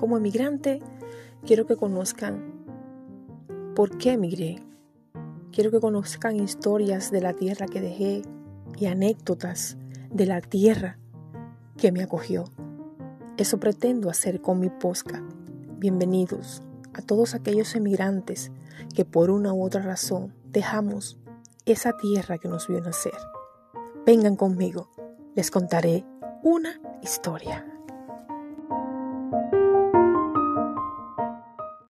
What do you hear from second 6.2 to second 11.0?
historias de la tierra que dejé y anécdotas de la tierra